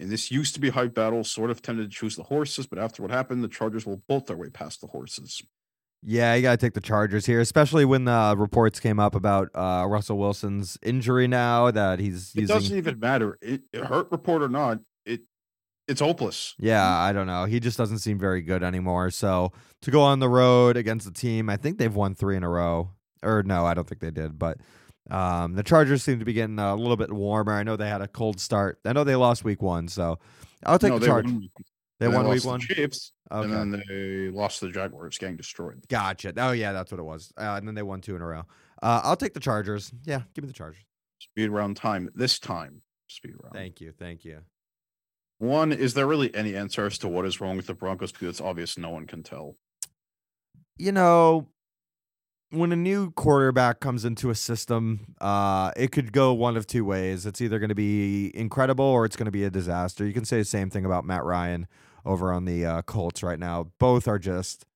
[0.00, 2.78] In this used to be hype battle, sort of tended to choose the horses, but
[2.78, 5.40] after what happened, the Chargers will bolt their way past the horses.
[6.02, 9.48] Yeah, you got to take the Chargers here, especially when the reports came up about
[9.54, 12.56] uh, Russell Wilson's injury now that he's It using.
[12.56, 13.38] doesn't even matter.
[13.40, 14.78] It, it hurt report or not.
[15.86, 16.54] It it's hopeless.
[16.58, 17.44] Yeah, I don't know.
[17.44, 19.10] He just doesn't seem very good anymore.
[19.10, 22.44] So to go on the road against the team, I think they've won three in
[22.44, 22.90] a row.
[23.22, 24.38] Or no, I don't think they did.
[24.38, 24.58] But
[25.10, 27.52] um, the Chargers seem to be getting a little bit warmer.
[27.52, 28.78] I know they had a cold start.
[28.84, 30.18] I know they lost week one, so
[30.64, 31.32] I'll take No, the Chargers.
[32.00, 32.60] They won week one.
[32.60, 35.84] the Chiefs, Okay, and then they lost the Jaguars, getting destroyed.
[35.88, 36.32] gotcha.
[36.36, 37.32] Oh yeah, that's what it was.
[37.36, 38.42] Uh, and then they won two in a row.
[38.82, 39.92] Uh, I'll take the Chargers.
[40.04, 40.82] Yeah, give me the Chargers.
[41.20, 42.08] Speed round time.
[42.16, 43.54] This time, speed round.
[43.54, 44.40] Thank you, thank you.
[45.42, 48.12] One, is there really any answer as to what is wrong with the Broncos?
[48.12, 49.56] Because it's obvious no one can tell.
[50.78, 51.48] you know,
[52.50, 56.84] when a new quarterback comes into a system, uh, it could go one of two
[56.84, 57.24] ways.
[57.24, 60.06] It's either going to be incredible or it's going to be a disaster.
[60.06, 61.66] You can say the same thing about Matt Ryan
[62.04, 63.70] over on the uh, Colts right now.
[63.78, 64.66] Both are just,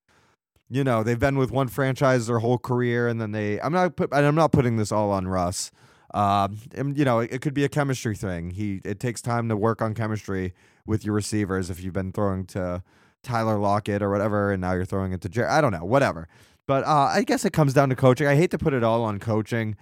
[0.70, 3.61] you know, they've been with one franchise their whole career, and then they.
[3.61, 4.12] I'm not put.
[4.14, 5.70] I'm not putting this all on Russ.
[6.14, 8.51] Um, and you know, it, it could be a chemistry thing.
[8.51, 10.55] He it takes time to work on chemistry
[10.87, 12.83] with your receivers if you've been throwing to
[13.23, 15.49] Tyler Lockett or whatever, and now you're throwing it to Jerry.
[15.49, 16.29] I don't know, whatever.
[16.66, 18.27] But uh, I guess it comes down to coaching.
[18.27, 19.77] I hate to put it all on coaching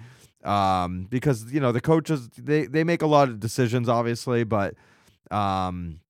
[0.44, 4.74] um, because you know the coaches they they make a lot of decisions, obviously, but
[5.30, 6.00] um,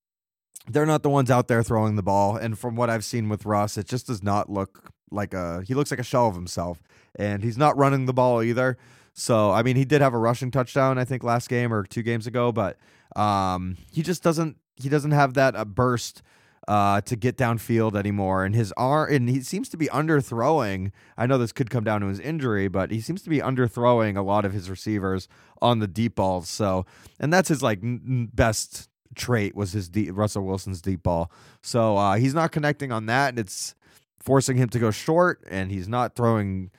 [0.68, 2.36] they're not the ones out there throwing the ball.
[2.36, 5.74] And from what I've seen with Russ, it just does not look like a he
[5.74, 6.82] looks like a shell of himself,
[7.16, 8.76] and he's not running the ball either.
[9.14, 12.02] So I mean, he did have a rushing touchdown, I think, last game or two
[12.02, 12.76] games ago, but
[13.16, 16.22] um, he just doesn't he doesn't have that uh, burst
[16.66, 18.44] uh, to get downfield anymore.
[18.44, 20.90] And his arm and he seems to be underthrowing.
[21.16, 24.16] I know this could come down to his injury, but he seems to be underthrowing
[24.16, 25.28] a lot of his receivers
[25.62, 26.48] on the deep balls.
[26.48, 26.84] So
[27.20, 31.30] and that's his like n- best trait was his deep, Russell Wilson's deep ball.
[31.62, 33.76] So uh, he's not connecting on that, and it's
[34.18, 36.70] forcing him to go short, and he's not throwing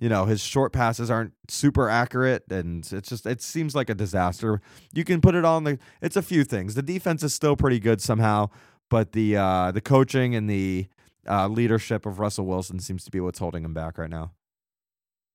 [0.00, 3.94] you know his short passes aren't super accurate and it's just it seems like a
[3.94, 4.60] disaster.
[4.92, 6.74] You can put it on the it's a few things.
[6.74, 8.48] The defense is still pretty good somehow
[8.90, 10.88] but the uh the coaching and the
[11.28, 14.32] uh leadership of russell wilson seems to be what's holding him back right now.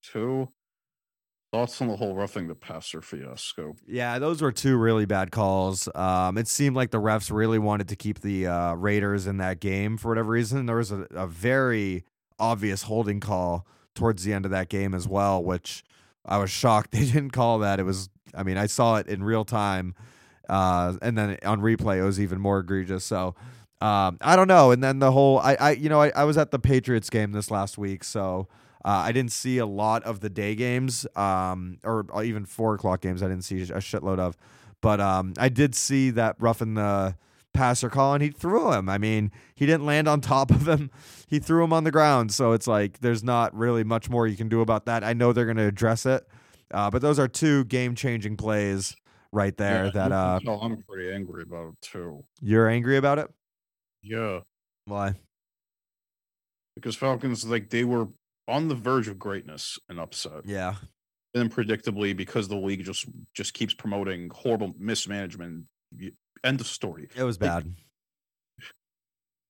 [0.04, 0.50] Two,
[1.52, 3.76] thoughts on the whole roughing the passer fiasco.
[3.88, 5.90] yeah those were two really bad calls.
[5.96, 9.60] Um it seemed like the refs really wanted to keep the uh raiders in that
[9.60, 10.66] game for whatever reason.
[10.66, 12.04] There was a, a very
[12.38, 15.84] obvious holding call towards the end of that game as well which
[16.28, 17.80] I was shocked they didn't call that.
[17.80, 19.96] It was, I mean, I saw it in real time,
[20.50, 23.06] uh, and then on replay it was even more egregious.
[23.06, 23.36] So
[23.82, 24.72] um, I don't know.
[24.72, 27.32] And then the whole, I, I you know, I, I was at the Patriots game
[27.32, 28.48] this last week, so
[28.84, 33.02] uh, I didn't see a lot of the day games, um, or even four o'clock
[33.02, 33.24] games.
[33.24, 34.38] I didn't see a shitload of,
[34.82, 37.16] but um, I did see that roughing the
[37.56, 38.88] passer call and he threw him.
[38.90, 40.92] I mean, he didn't land on top of him.
[41.28, 42.32] He threw him on the ground.
[42.32, 45.04] So it's like there's not really much more you can do about that.
[45.04, 46.28] I know they're going to address it.
[46.72, 48.96] Uh, but those are two game-changing plays
[49.32, 52.24] right there Yeah, that uh tell I'm pretty angry about it too.
[52.42, 53.28] you're angry about it.
[54.02, 54.40] Yeah,
[54.86, 55.16] Why?
[56.76, 58.08] because Falcons like they were
[58.48, 60.76] on the verge of greatness and upset, Yeah.
[61.34, 65.66] and predictably because the league just just keeps promoting horrible mismanagement.
[66.46, 67.10] End of story.
[67.16, 67.74] It was bad.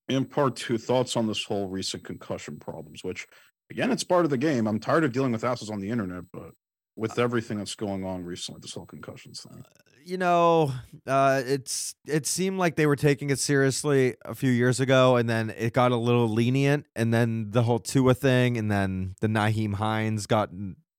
[0.07, 3.27] In part two, thoughts on this whole recent concussion problems, which
[3.69, 4.67] again, it's part of the game.
[4.67, 6.51] I'm tired of dealing with assholes on the internet, but
[6.95, 9.63] with everything that's going on recently, this whole concussions thing.
[10.05, 10.71] you know,
[11.07, 15.27] uh, it's it seemed like they were taking it seriously a few years ago, and
[15.27, 19.27] then it got a little lenient, and then the whole Tua thing, and then the
[19.27, 20.51] Nyheim Hines got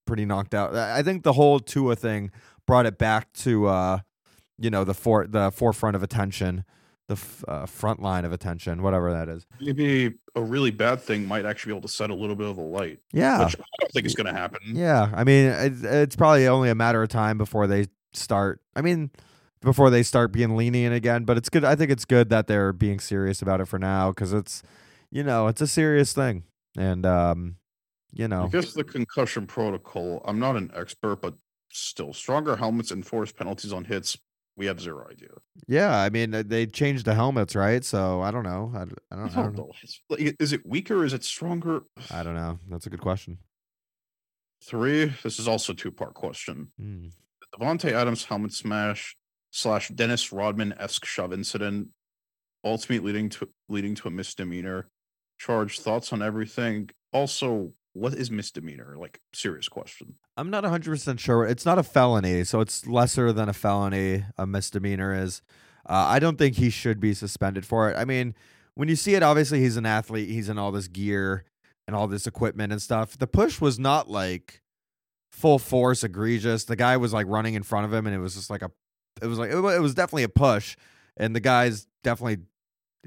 [0.07, 0.75] pretty knocked out.
[0.75, 2.31] I I think the whole Tua thing
[2.67, 3.99] brought it back to, uh,
[4.59, 6.65] you know, the for the forefront of attention,
[7.09, 9.47] the f- uh, front line of attention, whatever that is.
[9.61, 12.59] Maybe a really bad thing might actually be able to set a little bit of
[12.59, 14.61] a light, Yeah, which I don't think is going to happen.
[14.67, 18.61] Yeah, I mean, it, it's probably only a matter of time before they start.
[18.75, 19.11] I mean,
[19.61, 21.25] before they start being lenient again.
[21.25, 21.65] But it's good.
[21.65, 24.63] I think it's good that they're being serious about it for now because it's,
[25.11, 26.45] you know, it's a serious thing,
[26.77, 27.57] and um,
[28.13, 31.35] you I know, guess the concussion protocol, I'm not an expert, but
[31.73, 34.17] still, stronger helmets enforce penalties on hits.
[34.57, 35.29] We have zero idea.
[35.69, 35.95] yeah.
[35.99, 37.85] I mean, they changed the helmets, right?
[37.85, 38.73] So I don't know.
[38.75, 38.85] I, I
[39.17, 39.37] don't.
[39.37, 39.71] I don't know.
[40.19, 41.05] Is it weaker?
[41.05, 41.83] Is it stronger?
[42.11, 42.59] I don't know.
[42.71, 43.39] That's a good question.
[44.65, 45.13] Three.
[45.23, 46.69] This is also a two part question.
[46.81, 47.09] Hmm.
[47.53, 49.17] The Davante Adams helmet smash
[49.51, 51.89] slash Dennis Rodman esque shove incident,
[52.65, 54.89] ultimately leading to leading to a misdemeanor
[55.39, 55.81] charge.
[55.81, 56.91] Thoughts on everything.
[57.13, 58.95] Also, what is misdemeanor?
[58.97, 60.17] Like serious question.
[60.37, 61.47] I'm not 100% sure.
[61.47, 65.41] It's not a felony, so it's lesser than a felony, a misdemeanor is.
[65.89, 67.97] Uh, I don't think he should be suspended for it.
[67.97, 68.35] I mean,
[68.75, 71.45] when you see it, obviously he's an athlete, he's in all this gear
[71.87, 73.17] and all this equipment and stuff.
[73.17, 74.63] The push was not like
[75.31, 76.65] full force, egregious.
[76.65, 78.71] The guy was like running in front of him, and it was just like a,
[79.23, 80.77] it was like, it was definitely a push,
[81.17, 82.45] and the guy's definitely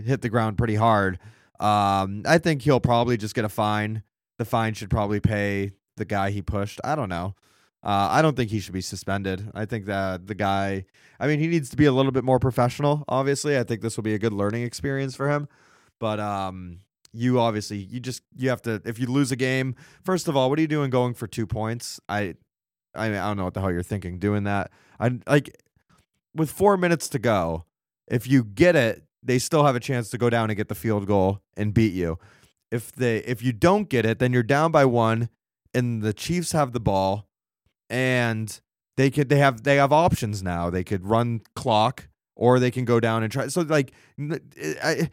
[0.03, 1.19] hit the ground pretty hard.
[1.59, 4.03] Um, I think he'll probably just get a fine.
[4.39, 6.79] The fine should probably pay the guy he pushed.
[6.83, 7.35] I don't know.
[7.83, 9.51] Uh, I don't think he should be suspended.
[9.53, 10.85] I think that the guy,
[11.19, 13.03] I mean, he needs to be a little bit more professional.
[13.09, 15.49] Obviously, I think this will be a good learning experience for him.
[15.99, 16.79] But um,
[17.11, 18.81] you obviously, you just you have to.
[18.85, 21.45] If you lose a game, first of all, what are you doing going for two
[21.45, 21.99] points?
[22.07, 22.35] I,
[22.95, 24.71] I, mean, I don't know what the hell you're thinking doing that.
[25.01, 25.61] I like
[26.33, 27.65] with four minutes to go.
[28.07, 30.75] If you get it, they still have a chance to go down and get the
[30.75, 32.17] field goal and beat you.
[32.71, 35.29] If they if you don't get it, then you're down by one,
[35.73, 37.27] and the Chiefs have the ball,
[37.89, 38.59] and
[38.97, 40.69] they could they have they have options now.
[40.69, 43.47] They could run clock, or they can go down and try.
[43.47, 45.09] So like, I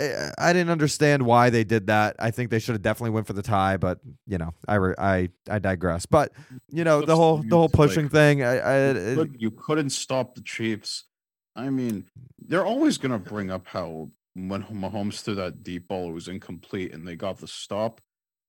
[0.00, 2.16] I didn't understand why they did that.
[2.18, 4.94] I think they should have definitely went for the tie, but you know, I re-
[4.98, 6.04] I I digress.
[6.06, 6.32] But
[6.70, 8.42] you know, the whole the whole means, like, pushing thing.
[8.42, 11.04] I, I You, could, you couldn't stop the Chiefs.
[11.54, 12.06] I mean,
[12.38, 16.92] they're always gonna bring up how when Mahomes threw that deep ball, it was incomplete,
[16.92, 18.00] and they got the stop.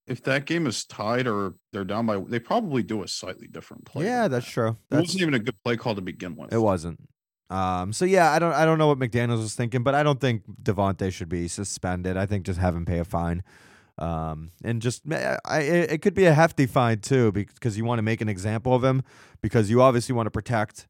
[0.08, 3.86] If that game is tied or they're down by, they probably do a slightly different
[3.86, 4.06] play.
[4.06, 4.52] yeah, that's that.
[4.52, 4.78] true.
[4.91, 6.54] It wasn't even a good play call to begin with.
[6.54, 7.00] It wasn't.
[7.50, 10.19] Um, so yeah, I don't I don't know what McDaniels was thinking, but I don't
[10.19, 12.17] think Davante should be suspended.
[12.17, 13.43] I think just have him pay a fine.
[13.98, 18.04] Um, and just I, it could be a hefty fine too because you want to
[18.04, 19.04] make an example of him
[19.41, 20.88] because you obviously want to protect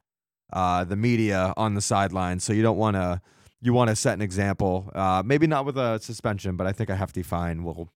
[0.53, 3.21] uh the media on the sideline, so you don't want to
[3.65, 4.91] you want to set an example.
[4.93, 7.89] Uh, maybe not with a suspension, but I think a hefty fine will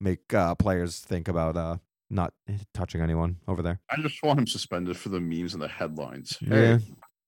[0.00, 1.76] make uh, players think about uh
[2.10, 2.34] not
[2.74, 3.80] touching anyone over there.
[3.88, 6.36] I just want him suspended for the memes and the headlines.
[6.42, 6.76] Yeah.
[6.76, 6.84] Hey,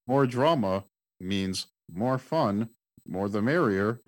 [0.07, 0.85] more drama
[1.21, 2.69] means more fun,
[3.07, 4.01] more the merrier.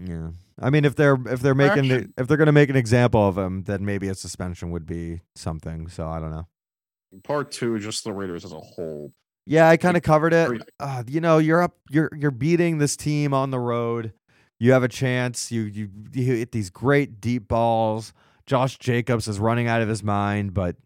[0.00, 3.26] Yeah, I mean, if they're if they're making the, if they're gonna make an example
[3.28, 5.88] of him, then maybe a suspension would be something.
[5.88, 6.46] So I don't know.
[7.24, 9.12] Part two, just the Raiders as a whole.
[9.44, 10.62] Yeah, I kind of covered it.
[10.78, 14.12] Uh, you know, you're up, you're you're beating this team on the road.
[14.58, 15.50] You have a chance.
[15.50, 18.12] You you you hit these great deep balls.
[18.46, 20.76] Josh Jacobs is running out of his mind, but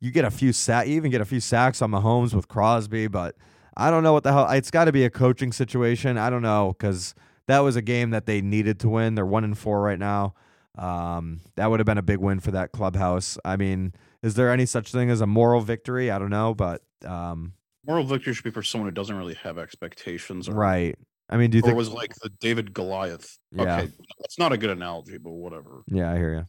[0.00, 0.86] you get a few sack.
[0.86, 3.36] You even get a few sacks on Mahomes with Crosby, but
[3.76, 4.50] I don't know what the hell.
[4.50, 6.16] It's got to be a coaching situation.
[6.16, 7.14] I don't know because
[7.46, 9.14] that was a game that they needed to win.
[9.14, 10.34] They're one and four right now.
[10.78, 13.36] Um, that would have been a big win for that clubhouse.
[13.44, 16.10] I mean, is there any such thing as a moral victory?
[16.10, 17.52] I don't know, but um,
[17.86, 20.48] Moral victory should be for someone who doesn't really have expectations.
[20.48, 20.96] Or, right.
[21.30, 21.76] I mean, do you Or think?
[21.76, 23.38] was like the David Goliath.
[23.52, 23.62] Yeah.
[23.82, 25.82] Okay, that's not a good analogy, but whatever.
[25.86, 26.44] yeah, I hear you.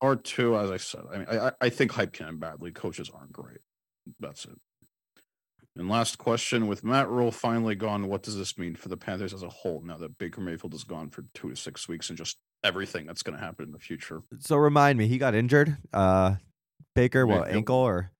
[0.00, 2.72] Part two, as I said, I mean, I, I- think hype can badly.
[2.72, 3.58] Coaches aren't great.
[4.20, 4.58] That's it.
[5.76, 9.32] And last question: With Matt Rhule finally gone, what does this mean for the Panthers
[9.32, 9.80] as a whole?
[9.84, 13.22] Now that Baker Mayfield is gone for two to six weeks, and just everything that's
[13.22, 14.22] going to happen in the future.
[14.40, 15.76] So remind me, he got injured.
[15.92, 16.36] Uh,
[16.94, 17.56] Baker, what Mayfield.
[17.56, 18.10] ankle or?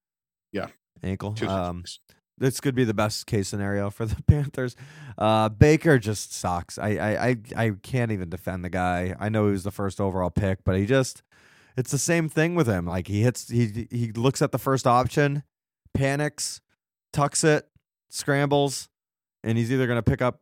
[0.53, 0.69] Yeah.
[1.03, 1.35] ankle.
[1.35, 2.01] Two Um, six.
[2.39, 4.77] This could be the best case scenario for the Panthers.
[5.17, 6.79] Uh, Baker just sucks.
[6.79, 9.15] I, I, I, I can't even defend the guy.
[9.19, 11.23] I know he was the first overall pick, but he just,
[11.77, 12.87] it's the same thing with him.
[12.87, 15.45] Like he hits, he, he looks at the first option,
[15.93, 16.61] panics,
[17.13, 17.69] tucks it,
[18.11, 18.89] scrambles,
[19.43, 20.41] and he's either going to pick up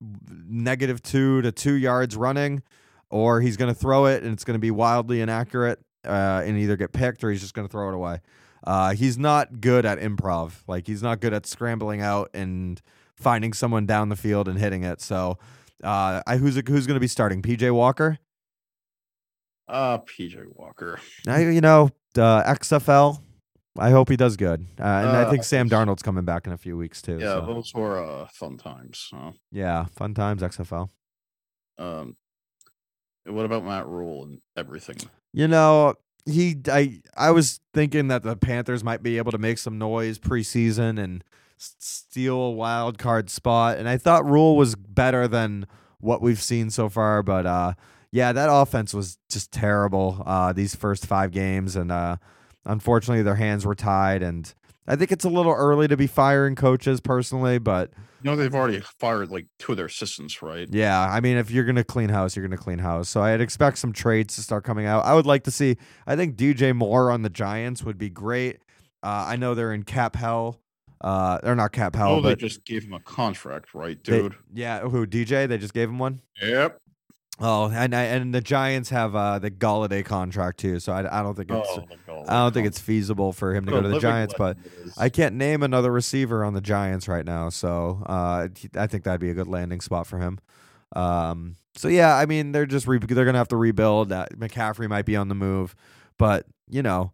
[0.00, 2.62] negative two to two yards running,
[3.10, 6.58] or he's going to throw it and it's going to be wildly inaccurate uh, and
[6.58, 8.20] either get picked or he's just going to throw it away.
[8.64, 10.52] Uh, he's not good at improv.
[10.68, 12.80] Like he's not good at scrambling out and
[13.16, 15.00] finding someone down the field and hitting it.
[15.00, 15.38] So,
[15.82, 17.42] uh, I, who's who's going to be starting?
[17.42, 18.18] PJ Walker.
[19.68, 20.98] Uh, PJ Walker.
[21.26, 23.20] I, you know, uh, XFL.
[23.78, 24.66] I hope he does good.
[24.78, 27.18] Uh, and I Uh, think Sam Darnold's coming back in a few weeks too.
[27.18, 27.46] Yeah, so.
[27.46, 29.08] those were uh, fun times.
[29.12, 29.32] Huh?
[29.50, 30.90] yeah, fun times XFL.
[31.78, 32.16] Um,
[33.24, 34.96] what about Matt Rhule and everything?
[35.32, 35.94] You know,
[36.26, 40.18] he I I was thinking that the Panthers might be able to make some noise
[40.18, 41.24] preseason and
[41.56, 45.66] steal a wild card spot, and I thought Rhule was better than
[45.98, 47.22] what we've seen so far.
[47.22, 47.74] But uh,
[48.10, 52.16] yeah, that offense was just terrible uh, these first five games, and uh,
[52.64, 54.22] unfortunately their hands were tied.
[54.22, 54.52] And
[54.86, 57.90] I think it's a little early to be firing coaches personally, but
[58.22, 60.68] You know, they've already fired like two of their assistants, right?
[60.70, 63.08] yeah, I mean, if you're gonna clean house, you're gonna clean house.
[63.08, 65.04] So I'd expect some trades to start coming out.
[65.04, 65.76] I would like to see.
[66.06, 68.56] I think DJ Moore on the Giants would be great.
[69.04, 70.60] Uh, I know they're in cap hell.
[71.00, 74.36] Uh, they're not cap hell, Oh, they just gave him a contract, right, they- dude?
[74.54, 75.46] yeah, who DJ?
[75.48, 76.20] They just gave him one.
[76.40, 76.78] Yep.
[77.40, 80.78] Oh, and and the Giants have uh, the Golladay contract too.
[80.78, 81.68] So I, I don't think it's
[82.08, 82.24] Oh.
[82.28, 84.86] I don't think it's feasible for him to go to the Giants, but legend it
[84.88, 84.98] is.
[84.98, 89.20] I can't name another receiver on the Giants right now, so uh, I think that'd
[89.20, 90.38] be a good landing spot for him.
[90.94, 94.12] Um, so yeah, I mean they're just re- they're gonna have to rebuild.
[94.12, 95.74] Uh, McCaffrey might be on the move,
[96.18, 97.12] but you know,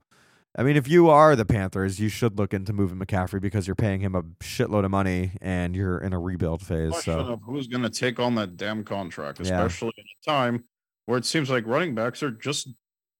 [0.59, 3.77] I mean if you are the Panthers, you should look into moving McCaffrey because you're
[3.77, 7.01] paying him a shitload of money and you're in a rebuild phase.
[7.05, 9.44] So who's going to take on that damn contract, Yeah.
[9.64, 10.64] especially at a time
[11.07, 12.68] where it seems like running backs are just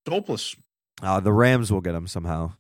[0.05, 0.57] dopeless.
[1.01, 2.55] uh, the Rams will get him somehow.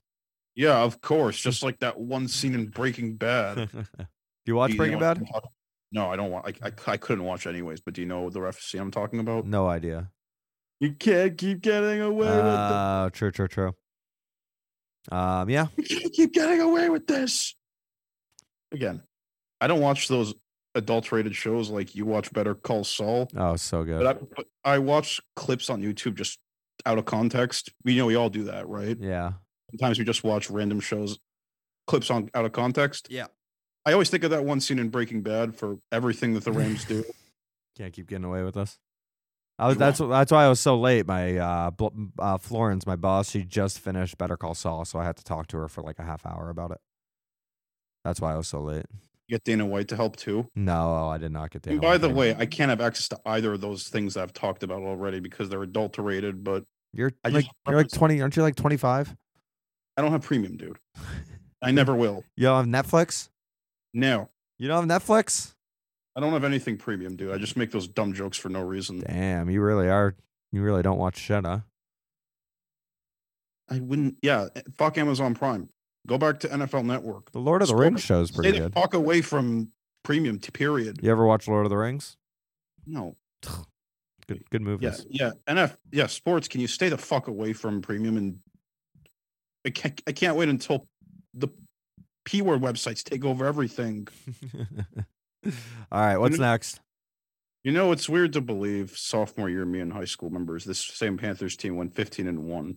[0.55, 1.41] Yeah, of course.
[1.41, 3.69] Just like that one scene in Breaking Bad.
[3.73, 3.85] do
[4.47, 5.23] you watch Do you Breaking Bad?
[5.91, 6.47] No, I don't want.
[6.47, 7.81] I, I, I couldn't watch anyways.
[7.81, 9.45] But do you know the ref scene I'm talking about?
[9.47, 10.11] No idea.
[10.81, 12.45] You can't keep getting away with it.
[12.45, 13.73] Uh, true, true, true.
[15.11, 17.55] Um, yeah, You can't keep getting away with this.
[18.73, 19.03] Again,
[19.61, 20.35] I don't watch those
[20.75, 23.29] adulterated shows like you watch Better Call Saul.
[23.37, 24.03] oh, so good.
[24.03, 26.39] But I, but I watch clips on YouTube just
[26.87, 27.71] out of context.
[27.85, 28.97] We know we all do that, right?
[29.01, 29.33] yeah.
[29.71, 31.19] Sometimes we just watch random shows,
[31.87, 33.09] clips on out of context.
[33.11, 33.27] Yeah.
[33.85, 36.85] I always think of that one scene in Breaking Bad for everything that the Rams
[36.85, 37.05] do.
[37.77, 38.79] Can't keep getting away with this.
[39.59, 41.07] I was that's that's why I was so late.
[41.07, 45.05] My uh, bl- uh Florence, my boss, she just finished Better Call Saul, so I
[45.05, 46.79] had to talk to her for like a half hour about it.
[48.05, 48.87] That's why I was so late.
[49.29, 50.49] Get Dana White to help too.
[50.55, 53.09] No, I did not get And Dana by White the way, I can't have access
[53.09, 56.45] to either of those things I've talked about already because they're adulterated.
[56.45, 59.15] But you're I like you're like twenty, aren't you like twenty five?
[59.97, 60.79] I don't have premium, dude.
[61.63, 62.25] I never will.
[62.37, 63.29] You don't have Netflix?
[63.93, 65.55] No, You don't have Netflix?
[66.19, 67.31] I don't have anything premium, dude.
[67.33, 68.99] I just make those dumb jokes for no reason.
[69.07, 70.17] Damn, you really are.
[70.51, 71.61] You really don't watch shit, huh?
[73.71, 74.17] I wouldn't.
[74.21, 75.69] Yeah, eh, fuck Amazon Prime.
[76.09, 77.31] Go back to NFL Network.
[77.31, 78.55] The Lord of the Scroll- Rings show's pretty good.
[78.55, 78.75] Stay pretty the good.
[78.83, 79.69] fuck away from
[80.03, 80.41] premium.
[80.41, 80.99] To period.
[81.03, 82.17] You ever watch Lord of the Rings?
[82.85, 83.17] No.
[84.27, 85.07] Good, good Yeah, movies.
[85.09, 85.31] yeah.
[85.49, 85.75] NF.
[85.91, 86.49] Yeah, sports.
[86.49, 88.19] Can you stay the fuck away from premium?
[88.19, 88.41] And
[89.65, 90.03] I can't.
[90.07, 90.87] I can't wait until
[91.33, 91.49] the
[92.27, 94.07] p word websites take over everything.
[95.93, 96.81] All right, what's know- next?
[97.65, 101.19] You know, it's weird to believe sophomore year, me and high school members, this same
[101.19, 102.77] Panthers team went 15 and 1.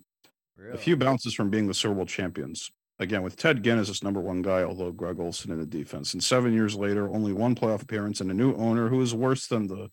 [0.74, 2.72] A few bounces from being the Super Bowl champions.
[3.00, 6.14] Again, with Ted Ginn as this number one guy, although Greg Olsen in the defense.
[6.14, 9.48] And seven years later, only one playoff appearance and a new owner who is worse
[9.48, 9.90] than the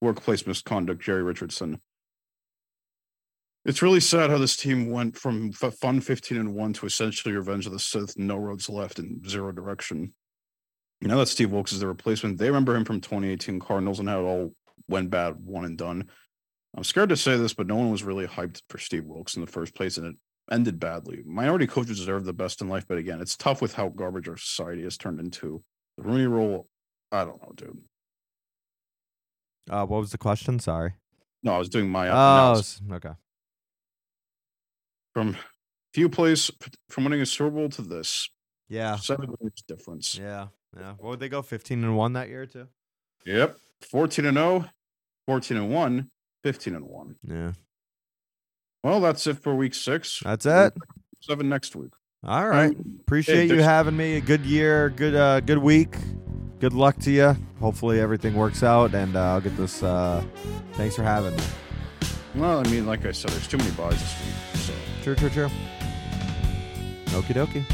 [0.00, 1.80] workplace misconduct, Jerry Richardson.
[3.64, 7.66] It's really sad how this team went from fun 15 and 1 to essentially Revenge
[7.66, 10.14] of the Sith, no roads left and zero direction.
[11.00, 14.20] Now that Steve Wilks is the replacement, they remember him from 2018 Cardinals and how
[14.20, 14.54] it all
[14.88, 16.08] went bad, one and done.
[16.76, 19.40] I'm scared to say this, but no one was really hyped for Steve Wilks in
[19.40, 20.16] the first place, and it
[20.50, 21.22] ended badly.
[21.24, 24.36] Minority coaches deserve the best in life, but again, it's tough with how garbage our
[24.36, 25.62] society has turned into.
[25.96, 26.68] The Rooney Rule,
[27.12, 27.78] I don't know, dude.
[29.70, 30.58] Uh, what was the question?
[30.58, 30.94] Sorry.
[31.42, 32.80] No, I was doing my Oh, analysis.
[32.92, 33.12] okay.
[35.14, 35.36] from
[35.94, 36.50] few plays
[36.90, 38.28] from winning a Super Bowl to this
[38.68, 40.16] Yeah, seven years difference.
[40.16, 40.92] yeah, yeah.
[40.98, 41.42] What would they go?
[41.42, 42.68] Fifteen and one that year too.
[43.26, 43.56] Yep,
[43.90, 44.64] 14 and 0,
[45.26, 46.10] 14 and 1,
[46.44, 47.16] 15 and 1.
[47.24, 47.52] Yeah,
[48.82, 50.20] Well, that's it for week six.
[50.24, 50.72] that's it.
[51.20, 51.90] Seven next week.
[52.24, 52.74] All right.
[53.00, 54.16] Appreciate you having me.
[54.16, 55.96] A good year, good uh, good week.
[56.60, 57.36] Good luck to you.
[57.60, 59.82] Hopefully everything works out, and uh, I'll get this.
[59.82, 60.24] Uh,
[60.74, 61.42] thanks for having me.
[62.34, 64.60] Well, I mean, like I said, there's too many buys this week.
[64.62, 64.72] So
[65.02, 65.50] True, true, true.
[67.06, 67.64] Okie dokie.